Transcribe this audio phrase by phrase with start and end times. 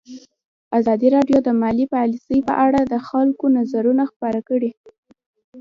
[0.79, 4.71] ازادي راډیو د مالي پالیسي په اړه د خلکو نظرونه خپاره کړي.